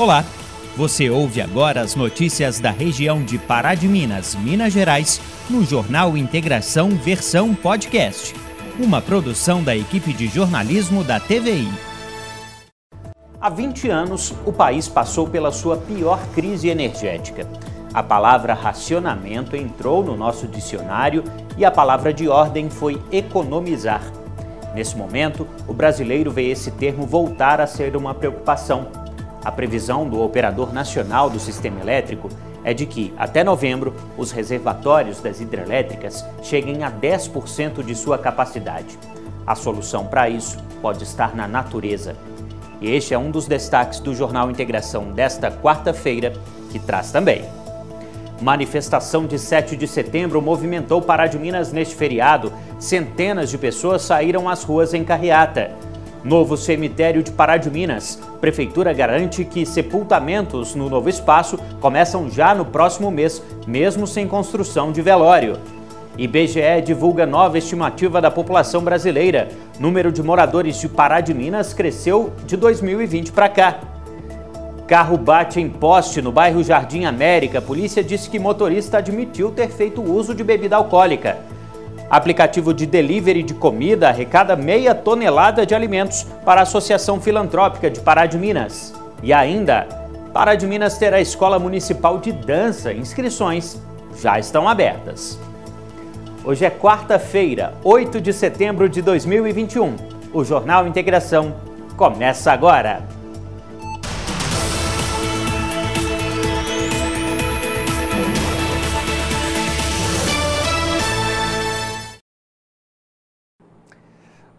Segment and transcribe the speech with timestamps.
[0.00, 0.24] Olá,
[0.78, 6.16] você ouve agora as notícias da região de Pará de Minas, Minas Gerais, no Jornal
[6.16, 8.34] Integração Versão Podcast,
[8.82, 11.68] uma produção da equipe de jornalismo da TVI.
[13.38, 17.46] Há 20 anos, o país passou pela sua pior crise energética.
[17.92, 21.22] A palavra racionamento entrou no nosso dicionário
[21.58, 24.00] e a palavra de ordem foi economizar.
[24.74, 28.88] Nesse momento, o brasileiro vê esse termo voltar a ser uma preocupação
[29.44, 32.28] a previsão do Operador Nacional do Sistema Elétrico
[32.62, 38.98] é de que, até novembro, os reservatórios das hidrelétricas cheguem a 10% de sua capacidade.
[39.46, 42.14] A solução para isso pode estar na natureza.
[42.80, 46.32] E este é um dos destaques do Jornal Integração desta quarta-feira,
[46.70, 47.44] que traz também.
[48.40, 52.52] Manifestação de 7 de setembro movimentou Pará de Minas neste feriado.
[52.78, 55.72] Centenas de pessoas saíram às ruas em carreata.
[56.22, 58.20] Novo cemitério de Pará de Minas.
[58.42, 64.92] Prefeitura garante que sepultamentos no novo espaço começam já no próximo mês, mesmo sem construção
[64.92, 65.58] de velório.
[66.18, 69.48] IBGE divulga nova estimativa da população brasileira.
[69.78, 73.80] Número de moradores de Pará de Minas cresceu de 2020 para cá.
[74.86, 77.62] Carro bate em poste no bairro Jardim América.
[77.62, 81.38] polícia disse que motorista admitiu ter feito uso de bebida alcoólica.
[82.10, 88.00] Aplicativo de delivery de comida arrecada meia tonelada de alimentos para a Associação Filantrópica de
[88.00, 88.92] Pará de Minas.
[89.22, 89.86] E ainda,
[90.32, 92.92] Pará de Minas terá Escola Municipal de Dança.
[92.92, 93.80] Inscrições
[94.20, 95.38] já estão abertas.
[96.44, 99.94] Hoje é quarta-feira, 8 de setembro de 2021.
[100.32, 101.54] O Jornal Integração
[101.96, 103.19] começa agora.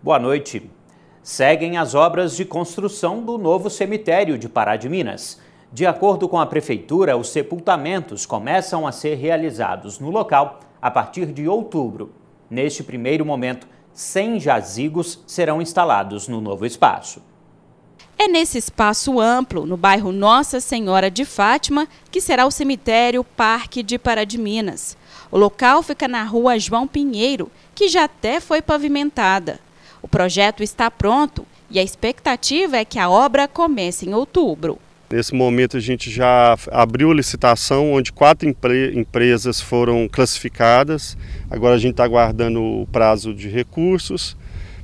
[0.04, 0.68] Boa noite.
[1.22, 5.40] Seguem as obras de construção do novo cemitério de Pará de Minas.
[5.72, 11.28] De acordo com a Prefeitura, os sepultamentos começam a ser realizados no local a partir
[11.28, 12.12] de outubro.
[12.50, 17.22] Neste primeiro momento, 100 jazigos serão instalados no novo espaço.
[18.18, 23.84] É nesse espaço amplo, no bairro Nossa Senhora de Fátima, que será o cemitério Parque
[23.84, 24.98] de Pará de Minas.
[25.30, 29.60] O local fica na rua João Pinheiro, que já até foi pavimentada.
[30.02, 34.80] O projeto está pronto e a expectativa é que a obra comece em outubro.
[35.12, 41.18] Nesse momento a gente já abriu licitação, onde quatro empre empresas foram classificadas.
[41.50, 44.38] Agora a gente está aguardando o prazo de recursos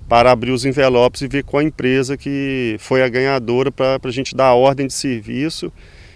[0.07, 4.35] para abrir os envelopes e ver qual empresa que foi a ganhadora para a gente
[4.35, 5.71] dar a ordem de serviço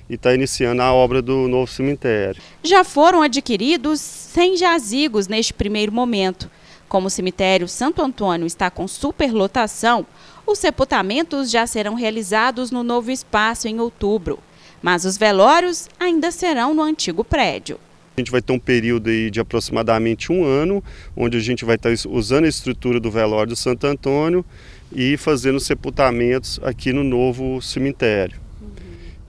[0.10, 2.42] e está iniciando a obra do novo cemitério.
[2.64, 6.50] Já foram adquiridos 100 jazigos neste primeiro momento.
[6.92, 10.06] Como o cemitério Santo Antônio está com superlotação,
[10.46, 14.40] os sepultamentos já serão realizados no novo espaço em outubro,
[14.82, 17.80] mas os velórios ainda serão no antigo prédio.
[18.18, 20.84] A gente vai ter um período aí de aproximadamente um ano,
[21.16, 24.44] onde a gente vai estar usando a estrutura do velório do Santo Antônio
[24.92, 28.38] e fazendo sepultamentos aqui no novo cemitério.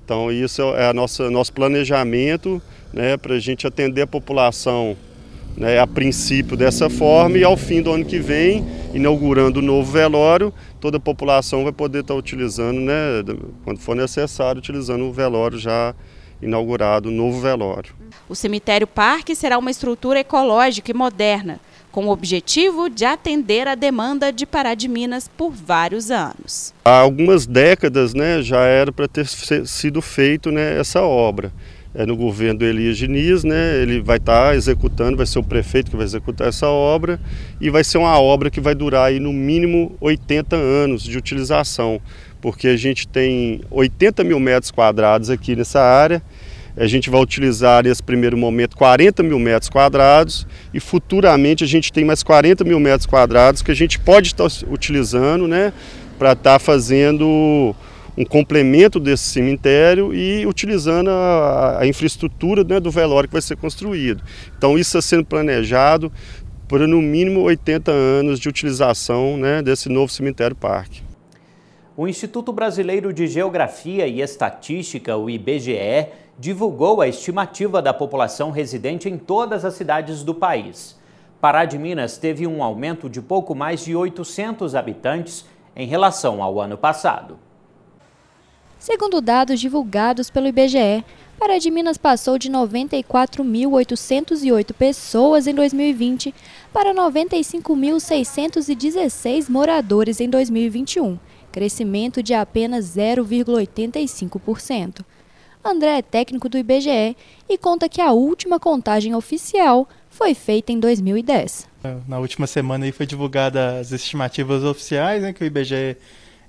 [0.05, 2.61] Então isso é o nosso planejamento
[2.93, 4.97] né, para a gente atender a população
[5.57, 9.91] né, a princípio dessa forma e ao fim do ano que vem, inaugurando o novo
[9.91, 13.23] velório, toda a população vai poder estar utilizando, né,
[13.65, 15.95] quando for necessário, utilizando o velório já
[16.41, 17.95] inaugurado, o novo velório.
[18.29, 21.61] O cemitério parque será uma estrutura ecológica e moderna,
[21.93, 26.75] com o objetivo de atender a demanda de Pará de Minas por vários anos.
[26.85, 31.53] Há algumas décadas né, já era para ter sido feito né, essa obra
[31.95, 33.81] é, no governo do Elias Diniz, né?
[33.83, 37.21] Ele vai estar tá executando, vai ser o prefeito que vai executar essa obra
[37.61, 42.01] e vai ser uma obra que vai durar aí no mínimo 80 anos de utilização,
[42.41, 46.23] porque a gente tem 80 mil metros quadrados aqui nessa área.
[46.75, 51.93] A gente vai utilizar nesse primeiro momento 40 mil metros quadrados e futuramente a gente
[51.93, 55.71] tem mais 40 mil metros quadrados que a gente pode estar utilizando, né,
[56.19, 57.77] para estar tá fazendo
[58.17, 63.57] um complemento desse cemitério e utilizando a, a infraestrutura né, do velório que vai ser
[63.57, 64.23] construído.
[64.57, 66.13] Então isso está sendo planejado
[66.69, 71.03] por no mínimo 80 anos de utilização né, desse novo cemitério parque.
[71.95, 76.09] O Instituto Brasileiro de Geografia e Estatística, o IBGE,
[76.39, 80.99] divulgou a estimativa da população residente em todas as cidades do país.
[81.41, 85.45] Pará de Minas teve um aumento de pouco mais de 800 habitantes
[85.77, 87.39] em relação ao ano passado.
[88.83, 91.05] Segundo dados divulgados pelo IBGE,
[91.39, 96.35] Pará de Minas passou de 94.808 pessoas em 2020
[96.73, 101.17] para 95.616 moradores em 2021.
[101.53, 105.05] crescimento de apenas 0,85%.
[105.65, 107.17] André é técnico do IBGE
[107.49, 111.69] e conta que a última contagem oficial foi feita em 2010.
[112.09, 115.97] Na última semana aí foi divulgada as estimativas oficiais, né, que o IBGE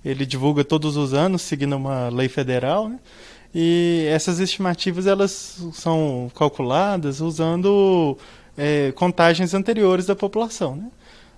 [0.04, 3.00] ele divulga todos os anos, seguindo uma lei federal, né?
[3.56, 8.18] E essas estimativas elas são calculadas usando
[8.58, 10.90] é, contagens anteriores da população, né?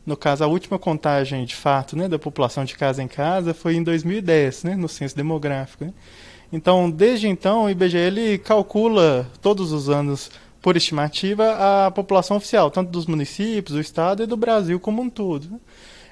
[0.05, 3.75] No caso, a última contagem de fato né, da população de casa em casa foi
[3.75, 5.83] em 2010, né, no censo demográfico.
[5.85, 5.93] Né?
[6.53, 10.29] Então, desde então, o IBGE ele calcula todos os anos,
[10.61, 15.09] por estimativa, a população oficial, tanto dos municípios, do estado e do Brasil como um
[15.09, 15.47] todo.
[15.49, 15.59] Né?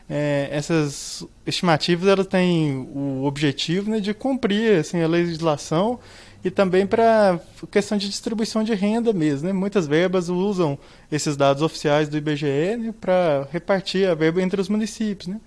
[0.10, 5.98] É, essas estimativas elas têm o objetivo né, de cumprir assim, a legislação
[6.44, 7.40] e também para
[7.72, 9.48] questão de distribuição de renda mesmo.
[9.48, 9.54] Né?
[9.54, 10.78] Muitas verbas usam
[11.12, 15.28] esses dados oficiais do IBGE né, para repartir a verba entre os municípios.
[15.28, 15.40] Né?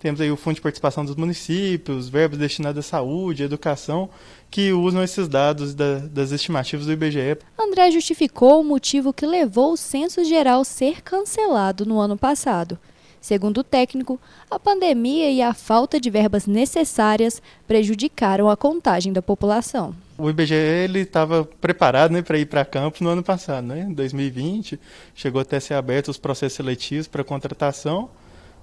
[0.00, 4.08] Temos aí o Fundo de Participação dos Municípios, verbas destinadas à saúde, à educação,
[4.50, 7.36] que usam esses dados da, das estimativas do IBGE.
[7.58, 12.78] André justificou o motivo que levou o Censo Geral ser cancelado no ano passado.
[13.20, 14.18] Segundo o técnico,
[14.50, 19.94] a pandemia e a falta de verbas necessárias prejudicaram a contagem da população.
[20.16, 20.54] O IBGE
[20.96, 23.86] estava preparado né, para ir para campo no ano passado, né?
[23.88, 24.80] Em 2020,
[25.14, 28.10] chegou até a ser aberto os processos seletivos para contratação,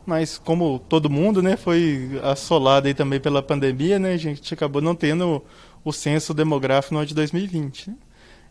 [0.05, 4.81] mas como todo mundo, né, foi assolado aí também pela pandemia, né, a gente acabou
[4.81, 5.43] não tendo
[5.83, 7.89] o censo demográfico no ano de 2020.
[7.89, 7.95] Né?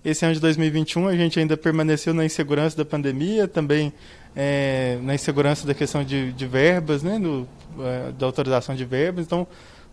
[0.06, 3.92] Esse ano de 2021 a gente ainda permaneceu na insegurança da pandemia, também
[4.36, 7.48] é, na insegurança da questão de, de verbas, né, do,
[7.80, 9.26] é, da autorização de verbas.
[9.26, 9.48] Então,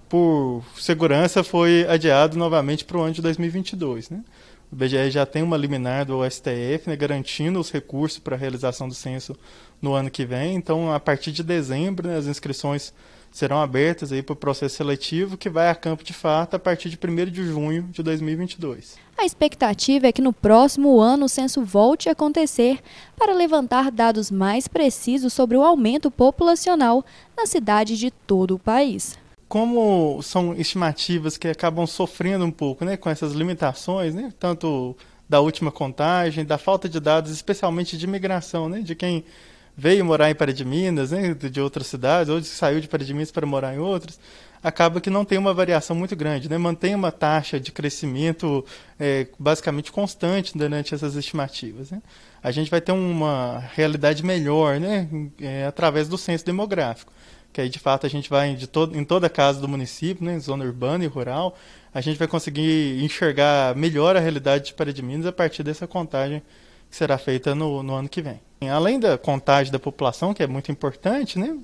[0.07, 4.11] por segurança, foi adiado novamente para o ano de 2022.
[4.11, 4.23] Né?
[4.71, 8.87] O BGE já tem uma liminar do STF né, garantindo os recursos para a realização
[8.87, 9.35] do censo
[9.81, 10.53] no ano que vem.
[10.53, 12.93] Então, a partir de dezembro, né, as inscrições
[13.33, 16.87] serão abertas aí para o processo seletivo que vai a campo de fato a partir
[16.87, 18.95] de 1 de junho de 2022.
[19.17, 22.79] A expectativa é que no próximo ano o censo volte a acontecer
[23.17, 27.03] para levantar dados mais precisos sobre o aumento populacional
[27.35, 29.17] na cidade de todo o país.
[29.47, 34.95] Como são estimativas que acabam sofrendo um pouco né, com essas limitações, né, tanto
[35.27, 39.25] da última contagem, da falta de dados, especialmente de imigração, né, de quem
[39.75, 43.13] veio morar em Pará de Minas, né, de outras cidades, ou saiu de Pará de
[43.13, 44.19] Minas para morar em outras,
[44.63, 46.57] acaba que não tem uma variação muito grande, né?
[46.57, 48.65] mantém uma taxa de crescimento
[48.97, 51.91] é, basicamente constante durante essas estimativas.
[51.91, 52.01] Né?
[52.41, 55.07] A gente vai ter uma realidade melhor né?
[55.41, 57.11] É, através do censo demográfico,
[57.51, 60.39] que aí de fato a gente vai de em toda casa do município, né?
[60.39, 61.57] zona urbana e rural,
[61.93, 65.85] a gente vai conseguir enxergar melhor a realidade de Pará de Minas a partir dessa
[65.85, 66.41] contagem
[66.93, 68.39] que será feita no, no ano que vem.
[68.71, 71.57] Além da contagem da população, que é muito importante, né?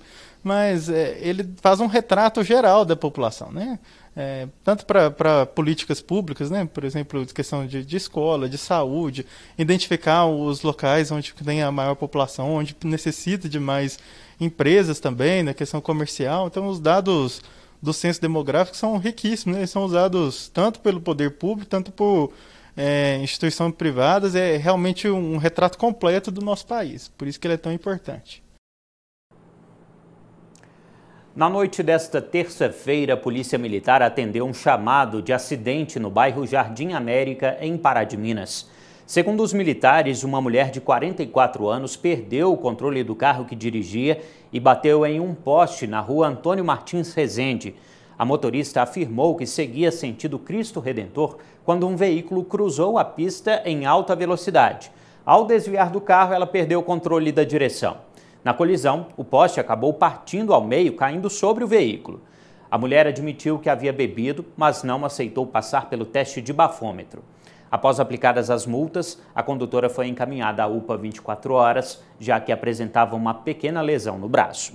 [0.43, 3.77] mas é, ele faz um retrato geral da população, né?
[4.17, 6.65] É, tanto para políticas públicas, né?
[6.65, 9.23] por exemplo, questão de, de, escola, de saúde,
[9.55, 13.99] identificar os locais onde tem a maior população, onde necessita de mais
[14.41, 15.53] empresas também, na né?
[15.53, 16.47] questão comercial.
[16.47, 17.41] Então, os dados
[17.79, 19.65] do censo demográfico são riquíssimos, né?
[19.67, 22.33] são usados tanto pelo poder público, tanto por
[22.81, 27.09] é, instituições privadas, é realmente um retrato completo do nosso país.
[27.09, 28.41] Por isso que ele é tão importante.
[31.35, 36.93] Na noite desta terça-feira, a Polícia Militar atendeu um chamado de acidente no bairro Jardim
[36.93, 38.69] América, em Pará de Minas.
[39.05, 44.21] Segundo os militares, uma mulher de 44 anos perdeu o controle do carro que dirigia
[44.53, 47.75] e bateu em um poste na rua Antônio Martins Rezende.
[48.19, 53.85] A motorista afirmou que seguia sentido Cristo Redentor quando um veículo cruzou a pista em
[53.85, 54.91] alta velocidade.
[55.25, 57.95] Ao desviar do carro, ela perdeu o controle da direção.
[58.43, 62.19] Na colisão, o poste acabou partindo ao meio, caindo sobre o veículo.
[62.69, 67.23] A mulher admitiu que havia bebido, mas não aceitou passar pelo teste de bafômetro.
[67.71, 73.15] Após aplicadas as multas, a condutora foi encaminhada à UPA 24 horas, já que apresentava
[73.15, 74.73] uma pequena lesão no braço.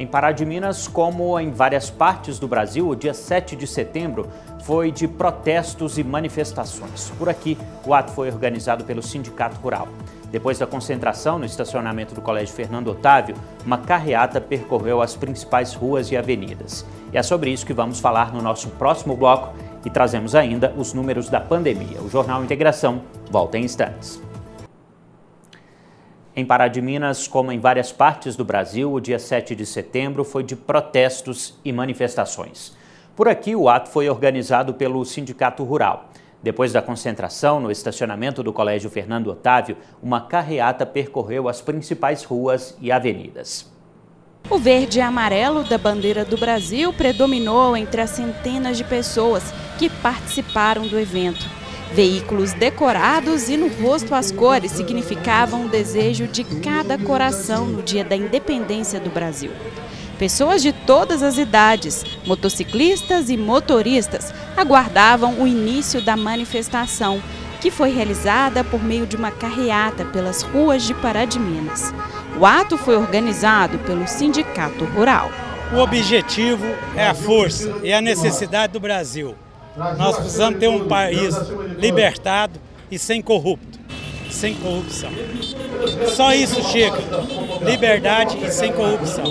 [0.00, 4.30] Em Pará de Minas, como em várias partes do Brasil, o dia 7 de setembro
[4.62, 7.12] foi de protestos e manifestações.
[7.18, 9.88] Por aqui, o ato foi organizado pelo Sindicato Rural.
[10.32, 16.10] Depois da concentração no estacionamento do Colégio Fernando Otávio, uma carreata percorreu as principais ruas
[16.10, 16.86] e avenidas.
[17.12, 19.54] E é sobre isso que vamos falar no nosso próximo bloco
[19.84, 22.00] e trazemos ainda os números da pandemia.
[22.00, 24.29] O Jornal Integração volta em instantes.
[26.34, 30.22] Em Pará de Minas, como em várias partes do Brasil, o dia 7 de setembro
[30.22, 32.72] foi de protestos e manifestações.
[33.16, 36.08] Por aqui, o ato foi organizado pelo Sindicato Rural.
[36.40, 42.78] Depois da concentração no estacionamento do Colégio Fernando Otávio, uma carreata percorreu as principais ruas
[42.80, 43.68] e avenidas.
[44.48, 49.90] O verde e amarelo da bandeira do Brasil predominou entre as centenas de pessoas que
[49.90, 51.59] participaram do evento.
[51.92, 58.04] Veículos decorados e no rosto as cores significavam o desejo de cada coração no dia
[58.04, 59.50] da independência do Brasil.
[60.16, 67.20] Pessoas de todas as idades, motociclistas e motoristas, aguardavam o início da manifestação,
[67.60, 71.92] que foi realizada por meio de uma carreata pelas ruas de Pará de Minas.
[72.38, 75.30] O ato foi organizado pelo Sindicato Rural.
[75.72, 79.34] O objetivo é a força e a necessidade do Brasil.
[79.96, 81.34] Nós precisamos ter um país
[81.78, 82.60] libertado
[82.90, 83.78] e sem corrupto,
[84.30, 85.10] sem corrupção.
[86.08, 86.98] Só isso chega.
[87.62, 89.24] Liberdade e sem corrupção.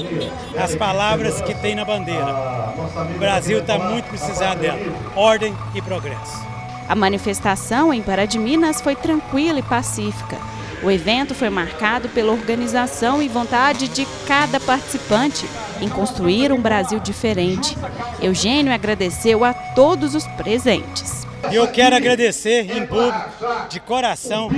[0.58, 2.74] As palavras que tem na bandeira.
[3.16, 4.80] O Brasil está muito precisado dela.
[5.16, 6.44] Ordem e progresso.
[6.88, 10.38] A manifestação em Pará de Minas foi tranquila e pacífica.
[10.82, 15.46] O evento foi marcado pela organização e vontade de cada participante
[15.82, 17.78] em construir um Brasil diferente.
[18.22, 21.28] Eugênio agradeceu a todos os presentes.
[21.52, 23.30] Eu quero agradecer em público,
[23.70, 24.50] de coração,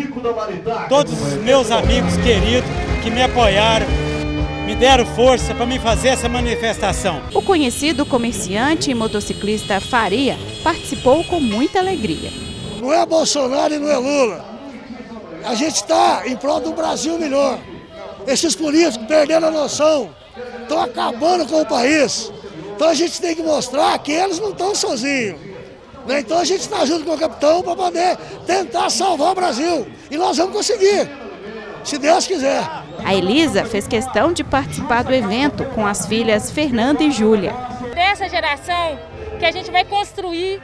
[0.89, 2.69] todos os meus amigos queridos
[3.03, 3.85] que me apoiaram,
[4.65, 7.21] me deram força para me fazer essa manifestação.
[7.33, 12.31] O conhecido comerciante e motociclista Faria participou com muita alegria.
[12.79, 14.50] Não é Bolsonaro e não é Lula.
[15.45, 17.59] A gente está em prol do Brasil melhor.
[18.27, 20.09] Esses políticos perdendo a noção,
[20.61, 22.31] estão acabando com o país.
[22.75, 25.39] Então a gente tem que mostrar que eles não estão sozinhos.
[26.05, 26.19] Né?
[26.19, 29.87] Então a gente está junto com o capitão para poder tentar salvar o Brasil.
[30.09, 31.09] E nós vamos conseguir,
[31.83, 32.63] se Deus quiser.
[33.03, 37.53] A Elisa fez questão de participar do evento com as filhas Fernanda e Júlia.
[37.93, 38.99] Dessa geração
[39.39, 40.61] que a gente vai construir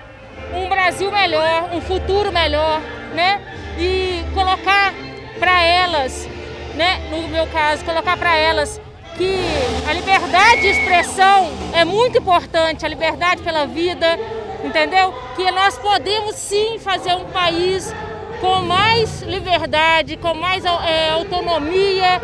[0.53, 2.81] um Brasil melhor, um futuro melhor,
[3.13, 3.56] né?
[3.77, 4.93] E colocar
[5.39, 6.27] para elas,
[6.75, 6.99] né?
[7.09, 8.79] No meu caso, colocar para elas
[9.17, 9.39] que
[9.87, 14.19] a liberdade de expressão é muito importante, a liberdade pela vida,
[14.63, 15.13] entendeu?
[15.35, 17.93] Que nós podemos sim fazer um país
[18.39, 22.21] com mais liberdade, com mais é, autonomia.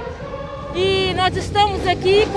[0.76, 2.28] E nós estamos aqui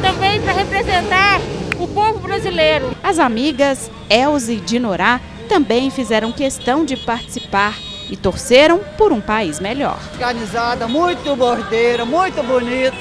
[0.00, 1.40] também para representar
[1.78, 2.96] o povo brasileiro.
[3.02, 7.74] As amigas Elze e Dinorá também fizeram questão de participar
[8.08, 9.98] e torceram por um país melhor.
[10.14, 12.96] Organizada, muito bordeira, muito bonito.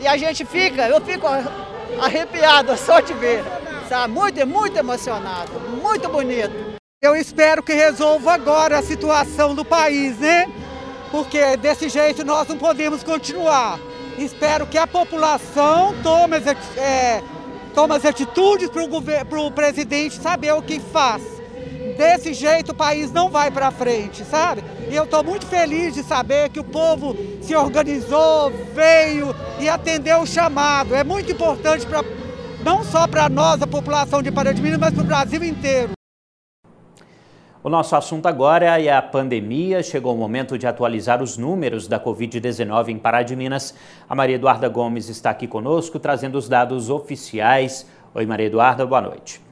[0.00, 1.26] E a gente fica, eu fico
[2.00, 3.42] arrepiado só de ver,
[3.88, 4.12] sabe?
[4.12, 5.52] Muito, muito emocionado,
[5.82, 6.78] muito bonito.
[7.02, 10.46] Eu espero que resolva agora a situação do país, né?
[11.10, 13.78] Porque desse jeito nós não podemos continuar.
[14.18, 17.22] Espero que a população tome as, é,
[17.72, 21.37] tome as atitudes para o presidente saber o que faz.
[21.98, 24.62] Desse jeito o país não vai para frente, sabe?
[24.88, 30.20] E eu estou muito feliz de saber que o povo se organizou, veio e atendeu
[30.20, 30.94] o chamado.
[30.94, 32.04] É muito importante para
[32.64, 35.90] não só para nós, a população de Pará de Minas, mas para o Brasil inteiro.
[37.64, 39.82] O nosso assunto agora é a pandemia.
[39.82, 43.74] Chegou o momento de atualizar os números da Covid-19 em Pará de Minas.
[44.08, 47.88] A Maria Eduarda Gomes está aqui conosco, trazendo os dados oficiais.
[48.14, 49.47] Oi, Maria Eduarda, boa noite.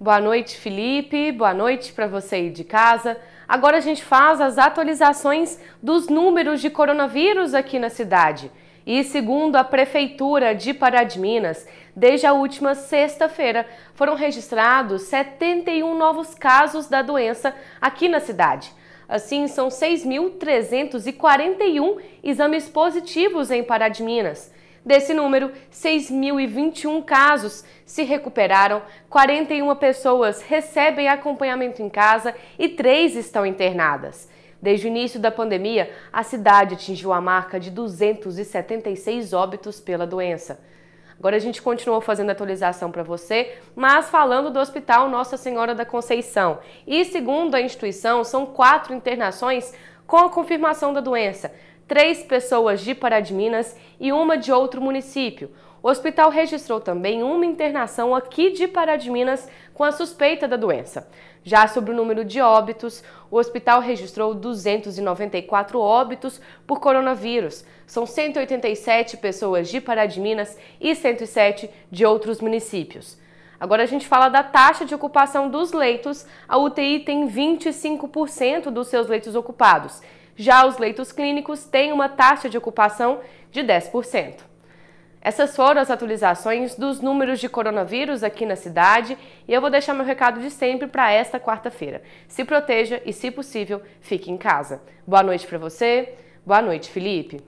[0.00, 1.32] Boa noite, Felipe.
[1.32, 3.18] Boa noite para você aí de casa.
[3.48, 8.48] Agora a gente faz as atualizações dos números de coronavírus aqui na cidade.
[8.86, 15.98] E segundo a Prefeitura de Pará de Minas, desde a última sexta-feira foram registrados 71
[15.98, 18.72] novos casos da doença aqui na cidade.
[19.08, 24.56] Assim, são 6.341 exames positivos em Pará de Minas.
[24.88, 28.80] Desse número, 6.021 casos se recuperaram,
[29.10, 34.30] 41 pessoas recebem acompanhamento em casa e 3 estão internadas.
[34.62, 40.58] Desde o início da pandemia, a cidade atingiu a marca de 276 óbitos pela doença.
[41.18, 45.84] Agora a gente continua fazendo atualização para você, mas falando do Hospital Nossa Senhora da
[45.84, 46.60] Conceição.
[46.86, 49.70] E segundo a instituição, são quatro internações
[50.06, 51.52] com a confirmação da doença.
[51.88, 55.50] Três pessoas de Pará de Minas e uma de outro município.
[55.82, 60.58] O hospital registrou também uma internação aqui de Pará de Minas com a suspeita da
[60.58, 61.08] doença.
[61.42, 67.64] Já sobre o número de óbitos, o hospital registrou 294 óbitos por coronavírus.
[67.86, 73.16] São 187 pessoas de Pará de Minas e 107 de outros municípios.
[73.58, 76.26] Agora a gente fala da taxa de ocupação dos leitos.
[76.46, 80.02] A UTI tem 25% dos seus leitos ocupados.
[80.40, 83.18] Já os leitos clínicos têm uma taxa de ocupação
[83.50, 84.34] de 10%.
[85.20, 89.18] Essas foram as atualizações dos números de coronavírus aqui na cidade
[89.48, 92.02] e eu vou deixar meu recado de sempre para esta quarta-feira.
[92.28, 94.80] Se proteja e, se possível, fique em casa.
[95.04, 96.14] Boa noite para você.
[96.46, 97.42] Boa noite, Felipe.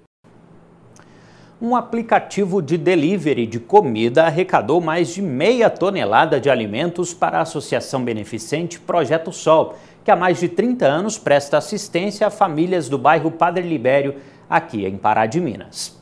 [1.62, 7.42] Um aplicativo de delivery de comida arrecadou mais de meia tonelada de alimentos para a
[7.42, 12.98] Associação Beneficente Projeto Sol, que há mais de 30 anos presta assistência a famílias do
[12.98, 14.16] bairro Padre Libério,
[14.48, 15.98] aqui em Pará de Minas.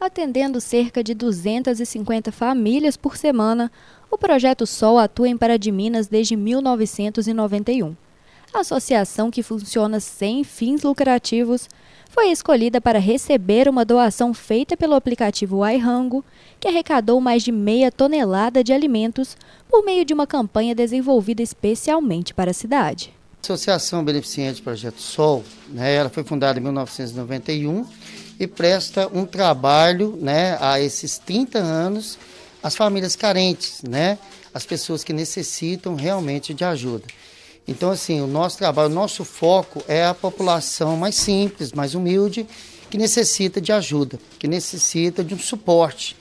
[0.00, 3.70] Atendendo cerca de 250 famílias por semana,
[4.10, 7.94] o Projeto Sol atua em Pará de Minas desde 1991.
[8.52, 11.68] A associação, que funciona sem fins lucrativos,
[12.10, 16.22] foi escolhida para receber uma doação feita pelo aplicativo iRango,
[16.60, 19.34] que arrecadou mais de meia tonelada de alimentos
[19.70, 23.14] por meio de uma campanha desenvolvida especialmente para a cidade.
[23.38, 27.86] A Associação Beneficente Projeto Sol, né, ela foi fundada em 1991
[28.38, 32.18] e presta um trabalho né, há esses 30 anos
[32.62, 34.18] às famílias carentes, né,
[34.52, 37.04] as pessoas que necessitam realmente de ajuda.
[37.66, 42.46] Então, assim, o nosso trabalho, o nosso foco é a população mais simples, mais humilde,
[42.90, 46.16] que necessita de ajuda, que necessita de um suporte.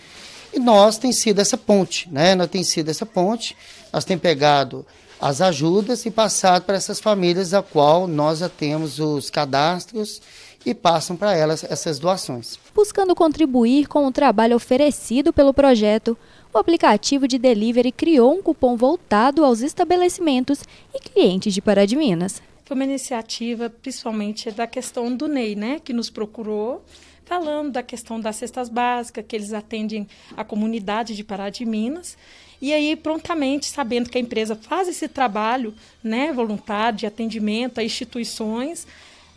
[0.54, 2.36] E nós tem sido essa ponte, né?
[2.36, 3.56] Nós tem sido essa ponte,
[3.92, 4.86] nós temos pegado
[5.20, 10.22] as ajudas e passado para essas famílias a qual nós já temos os cadastros
[10.66, 12.60] e passam para elas essas doações.
[12.74, 16.18] Buscando contribuir com o trabalho oferecido pelo projeto,
[16.54, 21.96] o aplicativo de delivery criou um cupom voltado aos estabelecimentos e clientes de Pará de
[21.96, 22.42] Minas.
[22.66, 26.84] Foi uma iniciativa, principalmente, da questão do Ney, né, que nos procurou,
[27.26, 32.18] falando da questão das cestas básicas, que eles atendem a comunidade de Pará de Minas.
[32.62, 37.84] E aí, prontamente, sabendo que a empresa faz esse trabalho né, voluntário de atendimento a
[37.84, 38.86] instituições,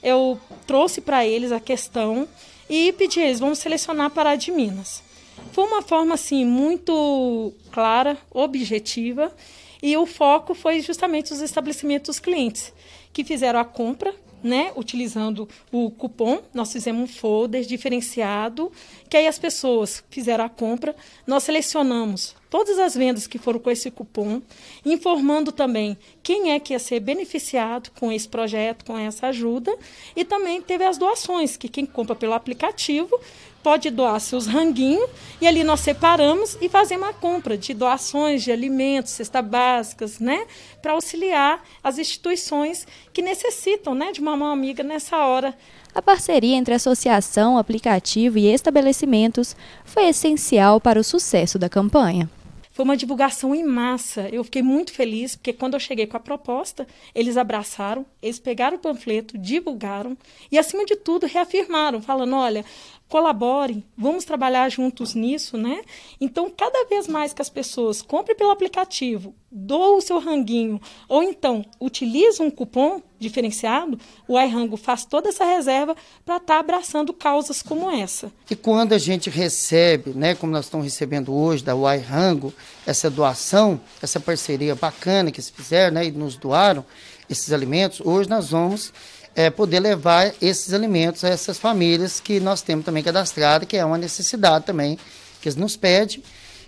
[0.03, 2.29] eu trouxe para eles a questão
[2.69, 5.04] e pedi a eles, vamos selecionar Pará de Minas.
[5.53, 9.35] Foi uma forma assim muito clara, objetiva,
[9.83, 12.73] e o foco foi justamente os estabelecimentos clientes
[13.13, 18.71] que fizeram a compra né, utilizando o cupom, nós fizemos um folder diferenciado,
[19.09, 20.95] que aí as pessoas fizeram a compra,
[21.27, 24.43] nós selecionamos todas as vendas que foram com esse cupom,
[24.85, 29.75] informando também quem é que ia ser beneficiado com esse projeto, com essa ajuda,
[30.15, 33.19] e também teve as doações, que quem compra pelo aplicativo
[33.65, 35.09] pode doar seus ranguinhos
[35.41, 40.47] e ali nós separamos e fazemos a compra de doações de alimentos, cestas básicas, né,
[40.83, 45.57] para auxiliar as instituições que necessitam, né, de uma mão amiga nessa hora.
[45.95, 52.29] A parceria entre associação, aplicativo e estabelecimentos foi essencial para o sucesso da campanha.
[52.75, 54.29] Foi uma divulgação em massa.
[54.33, 58.77] Eu fiquei muito feliz, porque quando eu cheguei com a proposta, eles abraçaram, eles pegaram
[58.77, 60.19] o panfleto, divulgaram
[60.51, 62.65] e, acima de tudo, reafirmaram, falando: olha,
[63.09, 65.83] colaborem, vamos trabalhar juntos nisso, né?
[66.21, 71.23] Então, cada vez mais que as pessoas comprem pelo aplicativo, doam o seu ranguinho, ou
[71.23, 77.13] então utilizam um cupom diferenciado, o iRango faz toda essa reserva para estar tá abraçando
[77.13, 78.33] causas como essa.
[78.51, 82.53] E quando a gente recebe, né, como nós estamos recebendo hoje da iRango,
[82.87, 86.85] essa doação, essa parceria bacana que eles fizeram, né, e nos doaram
[87.31, 88.93] esses alimentos, hoje nós vamos
[89.35, 93.85] é, poder levar esses alimentos a essas famílias que nós temos também cadastrado, que é
[93.85, 94.99] uma necessidade também
[95.41, 96.23] que eles nos pedem.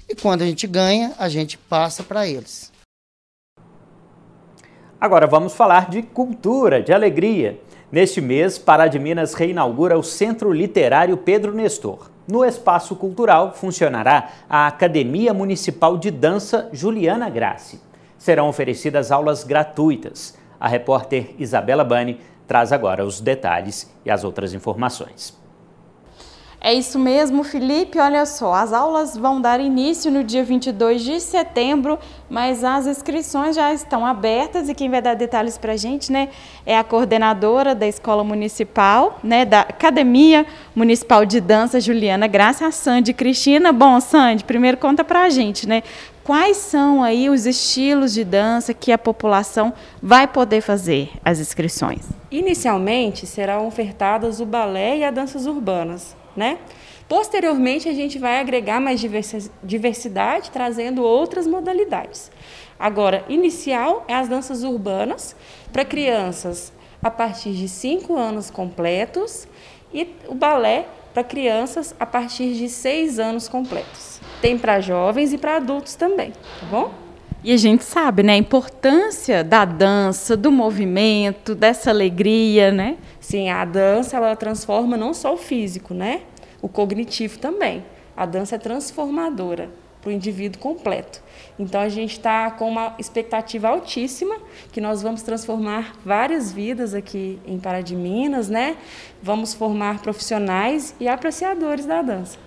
[0.08, 2.72] E quando a gente ganha, a gente passa para eles.
[5.00, 7.60] Agora vamos falar de cultura, de alegria.
[7.90, 12.10] Neste mês, Pará de Minas reinaugura o Centro Literário Pedro Nestor.
[12.26, 17.80] No espaço cultural funcionará a Academia Municipal de Dança Juliana Grassi.
[18.18, 20.36] Serão oferecidas aulas gratuitas.
[20.58, 25.36] A repórter Isabela Bani traz agora os detalhes e as outras informações.
[26.60, 27.98] É isso mesmo, Felipe.
[27.98, 33.54] Olha só, as aulas vão dar início no dia 22 de setembro, mas as inscrições
[33.54, 36.28] já estão abertas e quem vai dar detalhes para a gente, né,
[36.64, 42.72] é a coordenadora da Escola Municipal, né, da Academia Municipal de Dança, Juliana Graça, a
[42.72, 43.70] Sandy Cristina.
[43.70, 45.84] Bom, Sandy, primeiro conta para a gente, né,
[46.26, 52.04] quais são aí os estilos de dança que a população vai poder fazer as inscrições?
[52.32, 56.58] Inicialmente serão ofertadas o balé e as danças urbanas, né?
[57.08, 59.00] Posteriormente a gente vai agregar mais
[59.62, 62.32] diversidade, trazendo outras modalidades.
[62.76, 65.36] Agora, inicial é as danças urbanas
[65.72, 69.46] para crianças a partir de 5 anos completos
[69.94, 74.20] e o balé para crianças a partir de 6 anos completos.
[74.42, 76.92] Tem para jovens e para adultos também, tá bom?
[77.42, 82.98] E a gente sabe, né, a importância da dança, do movimento, dessa alegria, né?
[83.18, 86.20] Sim, a dança ela transforma não só o físico, né?
[86.60, 87.82] O cognitivo também.
[88.14, 89.70] A dança é transformadora,
[90.06, 91.20] para o indivíduo completo.
[91.58, 94.36] Então a gente está com uma expectativa altíssima
[94.70, 98.76] que nós vamos transformar várias vidas aqui em Pará de Minas, né?
[99.20, 102.45] Vamos formar profissionais e apreciadores da dança.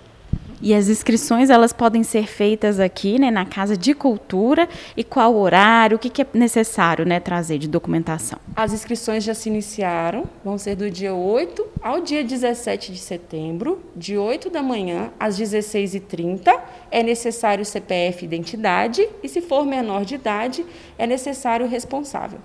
[0.61, 4.67] E as inscrições elas podem ser feitas aqui, né, na Casa de Cultura.
[4.95, 5.95] E qual horário?
[5.95, 8.39] O que, que é necessário, né, trazer de documentação?
[8.55, 13.81] As inscrições já se iniciaram, vão ser do dia 8 ao dia 17 de setembro,
[13.95, 16.53] de 8 da manhã às 16h30.
[16.91, 20.65] É necessário CPF identidade e, se for menor de idade,
[20.97, 22.39] é necessário responsável.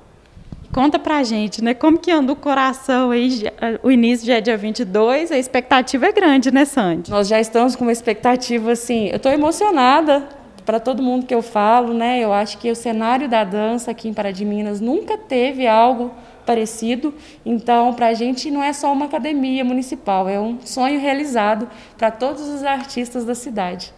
[0.74, 1.72] Conta pra gente, né?
[1.72, 3.44] Como que anda o coração aí?
[3.80, 7.12] O início já é dia 22, a expectativa é grande, né, Sandy?
[7.12, 10.26] Nós já estamos com uma expectativa, assim, eu estou emocionada
[10.66, 12.18] para todo mundo que eu falo, né?
[12.18, 16.10] Eu acho que o cenário da dança aqui em Pará de Minas nunca teve algo
[16.44, 17.14] parecido.
[17.46, 22.10] Então, para a gente não é só uma academia municipal, é um sonho realizado para
[22.10, 23.92] todos os artistas da cidade.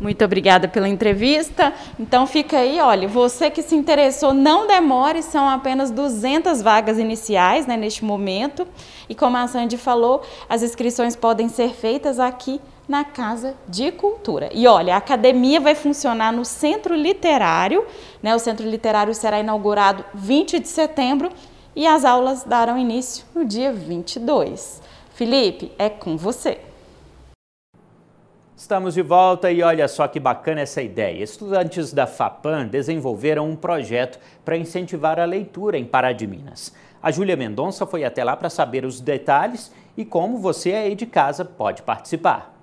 [0.00, 1.72] Muito obrigada pela entrevista.
[1.98, 7.66] Então fica aí, olha, você que se interessou, não demore, são apenas 200 vagas iniciais
[7.66, 8.66] né, neste momento.
[9.08, 14.50] E como a Sandy falou, as inscrições podem ser feitas aqui na Casa de Cultura.
[14.52, 17.84] E olha, a academia vai funcionar no Centro Literário,
[18.22, 18.34] né?
[18.34, 21.30] O Centro Literário será inaugurado 20 de setembro
[21.74, 24.82] e as aulas darão início no dia 22.
[25.14, 26.71] Felipe, é com você.
[28.62, 31.24] Estamos de volta e olha só que bacana essa ideia.
[31.24, 36.72] Estudantes da FAPAM desenvolveram um projeto para incentivar a leitura em Pará de Minas.
[37.02, 41.06] A Júlia Mendonça foi até lá para saber os detalhes e como você aí de
[41.06, 42.54] casa pode participar.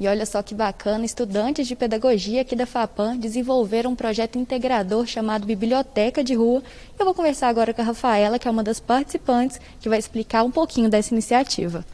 [0.00, 5.06] E olha só que bacana, estudantes de pedagogia aqui da FAPAM desenvolveram um projeto integrador
[5.06, 6.62] chamado Biblioteca de Rua.
[6.98, 10.42] Eu vou conversar agora com a Rafaela, que é uma das participantes, que vai explicar
[10.42, 11.84] um pouquinho dessa iniciativa.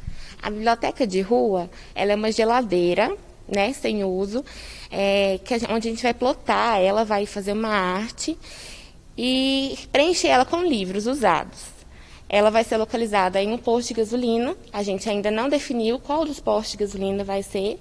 [0.43, 3.17] A biblioteca de rua, ela é uma geladeira,
[3.49, 4.45] né, sem uso,
[4.91, 8.39] é, que a, onde a gente vai plotar ela, vai fazer uma arte
[9.17, 11.79] e preencher ela com livros usados.
[12.29, 14.55] Ela vai ser localizada em um posto de gasolina.
[14.73, 17.81] A gente ainda não definiu qual dos postos de gasolina vai ser.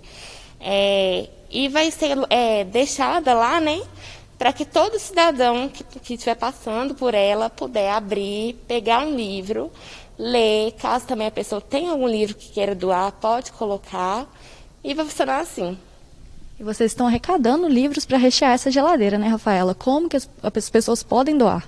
[0.60, 3.82] É, e vai ser é, deixada lá, né?
[4.38, 9.72] Para que todo cidadão que, que estiver passando por ela puder abrir, pegar um livro,
[10.18, 10.72] ler.
[10.74, 14.28] Caso também a pessoa tenha algum livro que queira doar, pode colocar.
[14.84, 15.78] E vai funcionar assim.
[16.60, 19.76] E vocês estão arrecadando livros para rechear essa geladeira, né, Rafaela?
[19.76, 21.68] Como que as, as, pessoas podem doar?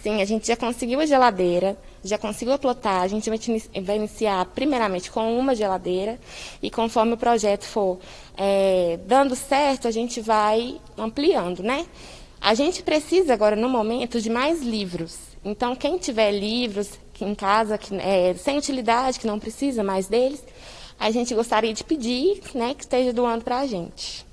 [0.00, 3.96] Sim, a gente já conseguiu a geladeira, já conseguiu a plotagem, a gente vai, vai
[3.96, 6.20] iniciar primeiramente com uma geladeira
[6.62, 7.98] e conforme o projeto for
[8.36, 11.84] é, dando certo, a gente vai ampliando, né?
[12.40, 15.18] A gente precisa agora, no momento, de mais livros.
[15.44, 16.90] Então, quem tiver livros,
[17.24, 20.42] em casa que, é, sem utilidade, que não precisa mais deles,
[20.98, 24.26] a gente gostaria de pedir né, que esteja doando para a gente.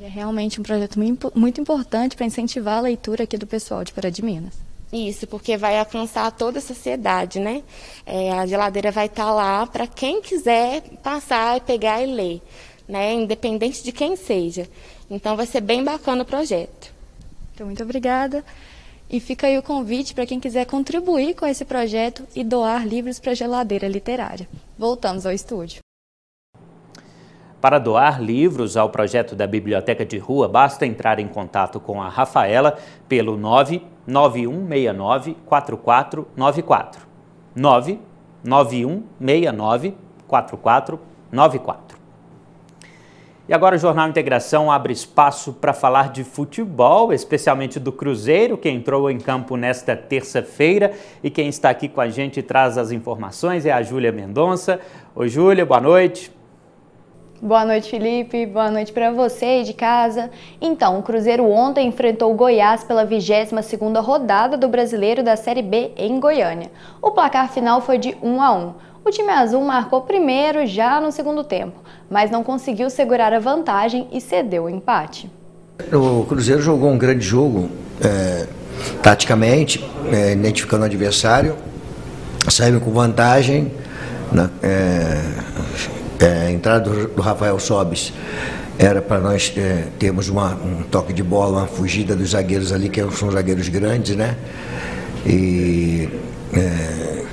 [0.00, 4.10] É realmente um projeto muito importante para incentivar a leitura aqui do pessoal de Pará
[4.10, 4.54] de Minas.
[4.92, 7.62] Isso, porque vai alcançar toda a sociedade, né?
[8.04, 12.42] É, a geladeira vai estar tá lá para quem quiser passar, pegar e ler,
[12.88, 13.12] né?
[13.12, 14.68] Independente de quem seja.
[15.10, 16.92] Então vai ser bem bacana o projeto.
[17.54, 18.44] Então, muito obrigada.
[19.14, 23.20] E fica aí o convite para quem quiser contribuir com esse projeto e doar livros
[23.20, 24.48] para a geladeira literária.
[24.76, 25.78] Voltamos ao estúdio.
[27.60, 32.08] Para doar livros ao projeto da Biblioteca de Rua, basta entrar em contato com a
[32.08, 32.76] Rafaela
[33.08, 37.06] pelo 99169 4494.
[37.54, 39.94] 99169
[40.26, 41.93] 4494.
[43.46, 48.70] E agora o Jornal Integração abre espaço para falar de futebol, especialmente do Cruzeiro, que
[48.70, 50.92] entrou em campo nesta terça-feira.
[51.22, 54.80] E quem está aqui com a gente traz as informações é a Júlia Mendonça.
[55.14, 56.32] Oi, Júlia, boa noite.
[57.42, 58.46] Boa noite, Felipe.
[58.46, 60.30] Boa noite para você aí de casa.
[60.58, 65.92] Então, o Cruzeiro ontem enfrentou o Goiás pela 22ª rodada do Brasileiro da Série B
[65.98, 66.70] em Goiânia.
[67.02, 68.74] O placar final foi de 1 a 1.
[69.04, 74.08] O time azul marcou primeiro já no segundo tempo, mas não conseguiu segurar a vantagem
[74.10, 75.30] e cedeu o empate.
[75.92, 77.68] O Cruzeiro jogou um grande jogo,
[78.02, 78.46] é,
[79.02, 81.54] taticamente, é, identificando o adversário,
[82.48, 83.70] saiu com vantagem.
[84.32, 85.20] Né, é,
[86.24, 88.10] é, a entrada do, do Rafael Sobis
[88.78, 92.88] era para nós é, termos uma, um toque de bola, uma fugida dos zagueiros ali,
[92.88, 94.34] que são zagueiros grandes, né?
[95.26, 96.08] E
[96.54, 97.24] é,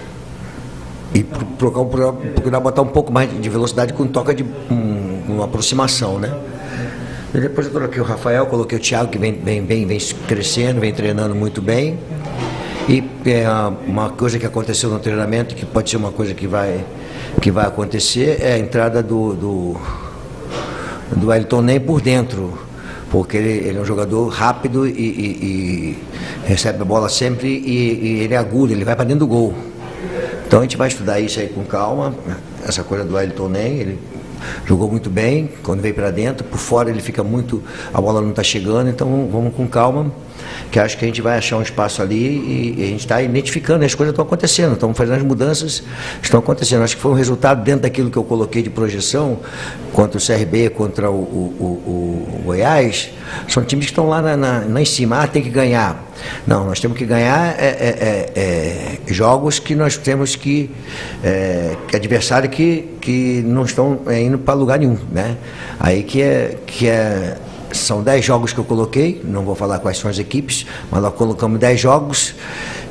[1.13, 6.17] e procurar, procurar botar um pouco mais de velocidade com toca de um, uma aproximação,
[6.19, 6.33] né?
[7.33, 10.81] E depois eu coloquei o Rafael, coloquei o Thiago, que vem, vem, vem, vem crescendo,
[10.81, 11.97] vem treinando muito bem.
[12.89, 13.47] E é
[13.87, 16.83] uma coisa que aconteceu no treinamento, que pode ser uma coisa que vai,
[17.41, 19.77] que vai acontecer, é a entrada do, do,
[21.15, 22.57] do Elton Nem por dentro,
[23.09, 25.97] porque ele, ele, é um jogador rápido e, e, e
[26.45, 29.53] recebe a bola sempre e, e, ele é agudo, ele vai para dentro do gol.
[30.51, 32.13] Então a gente vai estudar isso aí com calma,
[32.67, 33.99] essa coisa do Elton Nem, ele
[34.65, 38.31] jogou muito bem quando veio para dentro, por fora ele fica muito, a bola não
[38.31, 40.11] está chegando, então vamos com calma
[40.69, 43.21] que acho que a gente vai achar um espaço ali e, e a gente está
[43.21, 45.83] identificando, as coisas estão acontecendo, estamos fazendo as mudanças,
[46.21, 46.83] estão acontecendo.
[46.83, 49.39] Acho que foi um resultado dentro daquilo que eu coloquei de projeção
[49.93, 51.17] contra o CRB, contra o, o,
[51.59, 53.09] o, o Goiás.
[53.47, 56.10] São times que estão lá, na, na, lá em cima, ah, tem que ganhar.
[56.45, 60.69] Não, nós temos que ganhar é, é, é, é jogos que nós temos que.
[61.23, 64.97] É, adversário que, que não estão é, indo para lugar nenhum.
[65.11, 65.37] Né?
[65.79, 66.57] Aí que é.
[66.65, 67.37] Que é
[67.73, 71.13] são 10 jogos que eu coloquei, não vou falar quais são as equipes, mas nós
[71.13, 72.35] colocamos 10 jogos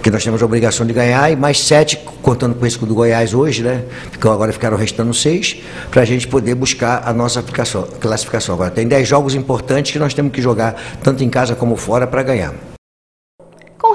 [0.02, 3.34] que nós temos a obrigação de ganhar e mais 7, contando com esse do Goiás
[3.34, 3.84] hoje, né?
[4.16, 5.58] Então agora ficaram restando 6,
[5.90, 7.42] para a gente poder buscar a nossa
[8.00, 8.54] classificação.
[8.54, 12.06] Agora tem 10 jogos importantes que nós temos que jogar, tanto em casa como fora,
[12.06, 12.54] para ganhar.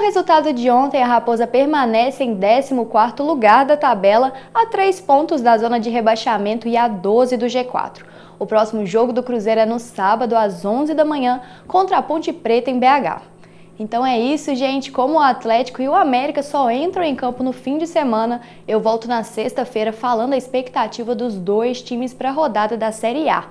[0.06, 5.58] Resultado de ontem, a Raposa permanece em 14º lugar da tabela, a 3 pontos da
[5.58, 8.04] zona de rebaixamento e a 12 do G4.
[8.38, 12.32] O próximo jogo do Cruzeiro é no sábado, às 11 da manhã, contra a Ponte
[12.32, 13.20] Preta em BH.
[13.80, 14.92] Então é isso, gente.
[14.92, 18.78] Como o Atlético e o América só entram em campo no fim de semana, eu
[18.78, 23.42] volto na sexta-feira falando a expectativa dos dois times para a rodada da Série A.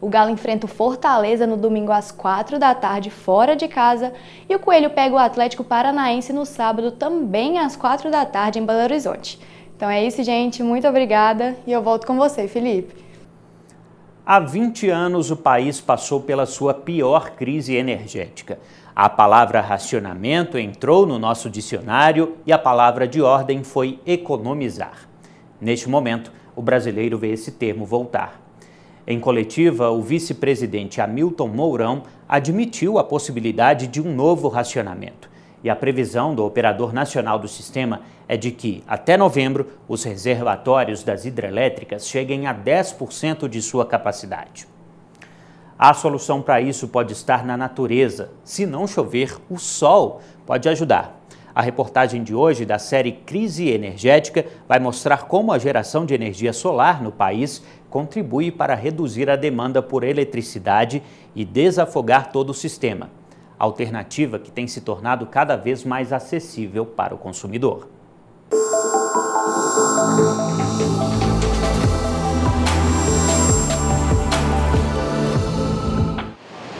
[0.00, 4.12] O Galo enfrenta o Fortaleza no domingo às 4 da tarde, fora de casa,
[4.48, 8.64] e o Coelho pega o Atlético Paranaense no sábado, também às 4 da tarde, em
[8.64, 9.40] Belo Horizonte.
[9.76, 10.62] Então é isso, gente.
[10.62, 12.94] Muito obrigada e eu volto com você, Felipe.
[14.24, 18.58] Há 20 anos, o país passou pela sua pior crise energética.
[18.94, 25.08] A palavra racionamento entrou no nosso dicionário e a palavra de ordem foi economizar.
[25.60, 28.47] Neste momento, o brasileiro vê esse termo voltar.
[29.10, 35.30] Em coletiva, o vice-presidente Hamilton Mourão admitiu a possibilidade de um novo racionamento.
[35.64, 41.02] E a previsão do Operador Nacional do Sistema é de que, até novembro, os reservatórios
[41.02, 44.68] das hidrelétricas cheguem a 10% de sua capacidade.
[45.78, 48.28] A solução para isso pode estar na natureza.
[48.44, 51.18] Se não chover, o sol pode ajudar.
[51.58, 56.52] A reportagem de hoje da série Crise Energética vai mostrar como a geração de energia
[56.52, 61.02] solar no país contribui para reduzir a demanda por eletricidade
[61.34, 63.10] e desafogar todo o sistema
[63.58, 67.88] alternativa que tem se tornado cada vez mais acessível para o consumidor.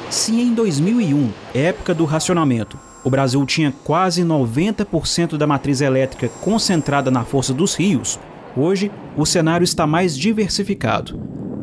[0.08, 7.10] Se em 2001, época do racionamento, o Brasil tinha quase 90% da matriz elétrica concentrada
[7.10, 8.18] na força dos rios,
[8.58, 11.20] hoje o cenário está mais diversificado.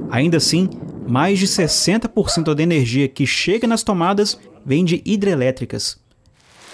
[0.09, 0.69] Ainda assim,
[1.07, 5.97] mais de 60% da energia que chega nas tomadas vem de hidrelétricas.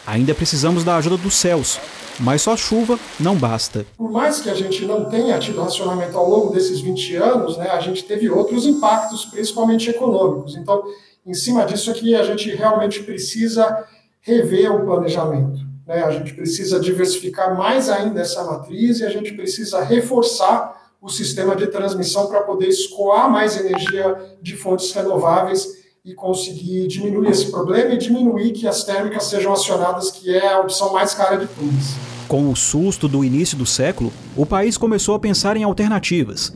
[0.05, 1.79] Ainda precisamos da ajuda dos céus,
[2.19, 3.85] mas só chuva não basta.
[3.97, 7.69] Por mais que a gente não tenha tido racionamento ao longo desses 20 anos, né,
[7.69, 10.55] a gente teve outros impactos, principalmente econômicos.
[10.55, 10.83] Então,
[11.25, 13.85] em cima disso aqui, a gente realmente precisa
[14.21, 15.70] rever o planejamento.
[15.91, 16.03] Né?
[16.03, 21.53] A gente precisa diversificar mais ainda essa matriz e a gente precisa reforçar o sistema
[21.53, 27.93] de transmissão para poder escoar mais energia de fontes renováveis e conseguir diminuir esse problema
[27.93, 31.95] e diminuir que as térmicas sejam acionadas, que é a opção mais cara de todas.
[32.27, 36.53] Com o susto do início do século, o país começou a pensar em alternativas.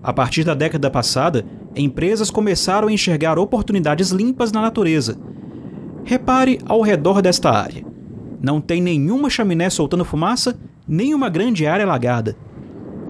[0.00, 1.44] A partir da década passada,
[1.74, 5.18] empresas começaram a enxergar oportunidades limpas na natureza.
[6.04, 7.95] Repare ao redor desta área.
[8.46, 10.56] Não tem nenhuma chaminé soltando fumaça,
[10.86, 12.36] nem uma grande área alagada.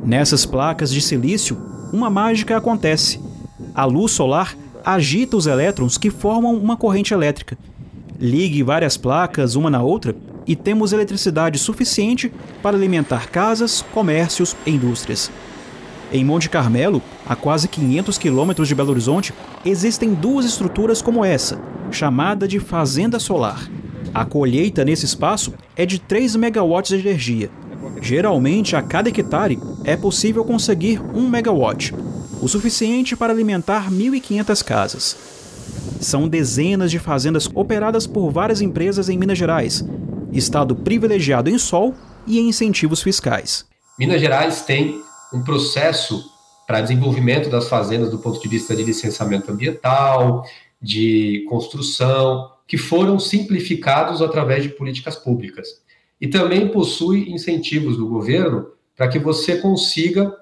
[0.02, 1.58] Nessas placas de silício,
[1.92, 3.20] uma mágica acontece.
[3.74, 7.58] A luz solar agita os elétrons que formam uma corrente elétrica.
[8.18, 14.70] Ligue várias placas uma na outra e temos eletricidade suficiente para alimentar casas, comércios e
[14.70, 15.30] indústrias.
[16.10, 19.34] Em Monte Carmelo, a quase 500 quilômetros de Belo Horizonte,
[19.66, 23.68] existem duas estruturas como essa, chamada de Fazenda Solar.
[24.16, 27.50] A colheita nesse espaço é de 3 megawatts de energia.
[28.00, 31.92] Geralmente, a cada hectare é possível conseguir 1 megawatt,
[32.40, 35.16] o suficiente para alimentar 1.500 casas.
[36.00, 39.84] São dezenas de fazendas operadas por várias empresas em Minas Gerais,
[40.32, 41.94] estado privilegiado em sol
[42.26, 43.66] e em incentivos fiscais.
[43.98, 44.98] Minas Gerais tem
[45.30, 46.24] um processo
[46.66, 50.42] para desenvolvimento das fazendas do ponto de vista de licenciamento ambiental,
[50.80, 55.82] de construção, que foram simplificados através de políticas públicas.
[56.20, 60.34] E também possui incentivos do governo para que você consiga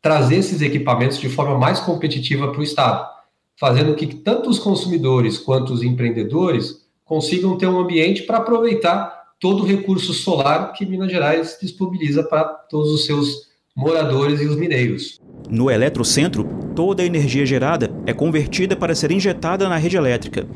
[0.00, 3.18] trazer esses equipamentos de forma mais competitiva para o Estado.
[3.60, 9.64] fazendo que tanto os consumidores quanto os empreendedores consigam ter um ambiente para aproveitar todo
[9.64, 15.20] o recurso solar que Minas Gerais disponibiliza para todos os seus moradores e os mineiros.
[15.50, 20.46] No eletrocentro, toda a energia gerada é convertida para ser injetada na rede elétrica.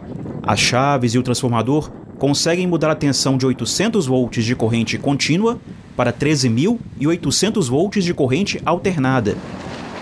[0.45, 5.61] As chaves e o transformador conseguem mudar a tensão de 800 volts de corrente contínua
[5.97, 9.37] para 13.800 volts de corrente alternada.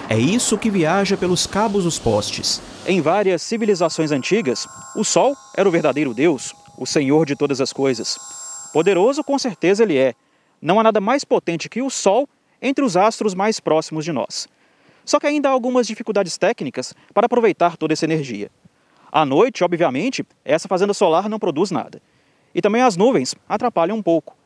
[0.09, 2.61] É isso que viaja pelos cabos dos postes.
[2.87, 7.73] Em várias civilizações antigas, o Sol era o verdadeiro Deus, o Senhor de todas as
[7.73, 8.19] coisas.
[8.73, 10.15] Poderoso, com certeza, ele é.
[10.61, 12.29] Não há nada mais potente que o Sol
[12.61, 14.49] entre os astros mais próximos de nós.
[15.05, 18.51] Só que ainda há algumas dificuldades técnicas para aproveitar toda essa energia.
[19.13, 22.01] À noite, obviamente, essa fazenda solar não produz nada.
[22.55, 24.37] E também as nuvens atrapalham um pouco.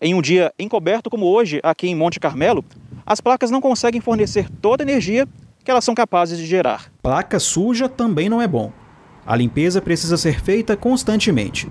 [0.00, 2.64] Em um dia encoberto como hoje, aqui em Monte Carmelo,
[3.06, 5.26] as placas não conseguem fornecer toda a energia
[5.64, 6.92] que elas são capazes de gerar.
[7.02, 8.72] Placa suja também não é bom.
[9.26, 11.70] A limpeza precisa ser feita constantemente.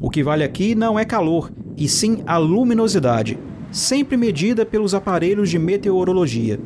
[0.00, 3.38] O que vale aqui não é calor, e sim a luminosidade,
[3.70, 6.58] sempre medida pelos aparelhos de meteorologia.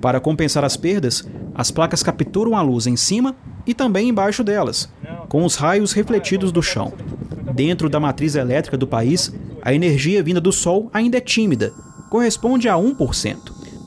[0.00, 3.36] Para compensar as perdas, as placas capturam a luz em cima
[3.68, 4.88] e também embaixo delas,
[5.28, 6.90] com os raios refletidos do chão.
[7.54, 11.72] Dentro da matriz elétrica do país, a energia vinda do Sol ainda é tímida,
[12.08, 13.36] corresponde a 1%.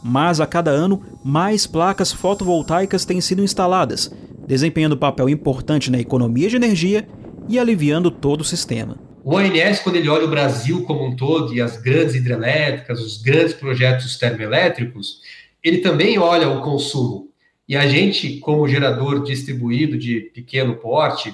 [0.04, 4.12] Mas a cada ano, mais placas fotovoltaicas têm sido instaladas,
[4.48, 7.08] desempenhando papel importante na economia de energia
[7.50, 9.00] e aliviando todo o sistema.
[9.24, 13.18] O ONS, quando ele olha o Brasil como um todo e as grandes hidrelétricas, os
[13.22, 15.22] grandes projetos termoelétricos,
[15.64, 17.31] ele também olha o consumo.
[17.72, 21.34] E a gente, como gerador distribuído de pequeno porte,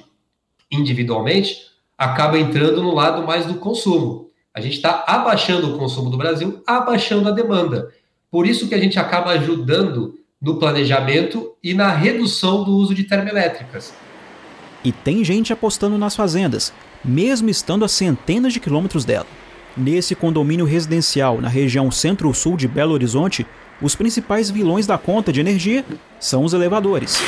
[0.70, 1.64] individualmente,
[1.98, 4.30] acaba entrando no lado mais do consumo.
[4.54, 7.92] A gente está abaixando o consumo do Brasil, abaixando a demanda.
[8.30, 13.06] Por isso que a gente acaba ajudando no planejamento e na redução do uso de
[13.06, 13.92] termoelétricas.
[14.84, 16.72] E tem gente apostando nas fazendas,
[17.04, 19.26] mesmo estando a centenas de quilômetros dela.
[19.78, 23.46] Nesse condomínio residencial na região centro-sul de Belo Horizonte,
[23.80, 25.86] os principais vilões da conta de energia
[26.20, 27.22] são os elevadores.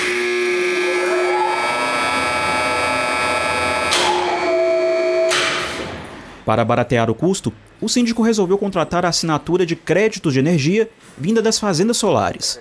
[6.43, 11.43] Para baratear o custo, o síndico resolveu contratar a assinatura de créditos de energia vinda
[11.43, 12.59] das fazendas solares.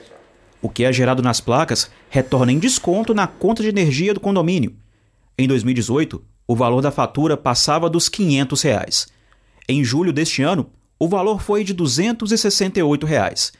[0.60, 4.74] O que é gerado nas placas retorna em desconto na conta de energia do condomínio.
[5.38, 9.17] Em 2018, o valor da fatura passava dos 500 reais.
[9.68, 13.52] Em julho deste ano, o valor foi de 268 reais.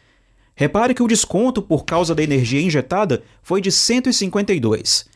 [0.54, 5.06] Repare que o desconto por causa da energia injetada foi de 152.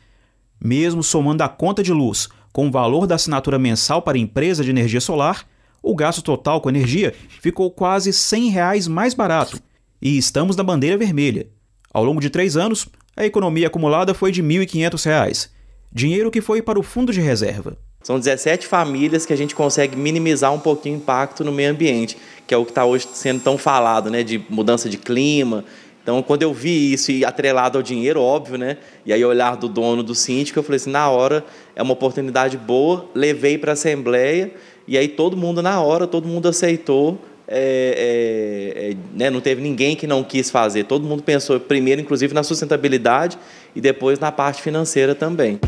[0.63, 4.71] Mesmo somando a conta de luz com o valor da assinatura mensal para empresa de
[4.71, 5.49] energia solar,
[5.83, 9.59] o gasto total com energia ficou quase 100 reais mais barato.
[10.01, 11.49] E estamos na bandeira vermelha.
[11.93, 15.49] Ao longo de três anos, a economia acumulada foi de R$ 1.500,
[15.91, 17.79] dinheiro que foi para o fundo de reserva.
[18.03, 22.17] São 17 famílias que a gente consegue minimizar um pouquinho o impacto no meio ambiente,
[22.47, 25.65] que é o que está hoje sendo tão falado, né, de mudança de clima.
[26.03, 29.69] Então, quando eu vi isso e atrelado ao dinheiro, óbvio, né, e aí olhar do
[29.69, 31.45] dono, do síndico, eu falei assim, na hora
[31.77, 34.51] é uma oportunidade boa, levei para a assembleia
[34.87, 37.19] e aí todo mundo na hora, todo mundo aceitou.
[37.55, 40.85] É, é, é, né, não teve ninguém que não quis fazer.
[40.85, 43.37] Todo mundo pensou primeiro, inclusive, na sustentabilidade
[43.77, 45.59] e depois na parte financeira também.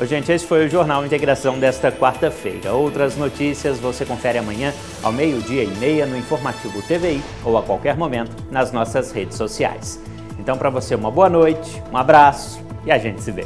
[0.00, 2.72] Ô, gente, esse foi o Jornal Integração desta quarta-feira.
[2.72, 7.98] Outras notícias você confere amanhã ao meio-dia e meia no Informativo TVI ou a qualquer
[7.98, 10.00] momento nas nossas redes sociais.
[10.38, 13.44] Então, para você, uma boa noite, um abraço e a gente se vê.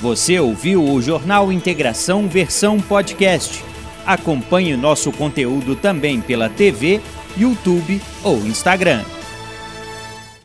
[0.00, 3.64] Você ouviu o Jornal Integração versão podcast.
[4.06, 7.00] Acompanhe nosso conteúdo também pela TV,
[7.36, 9.02] YouTube ou Instagram.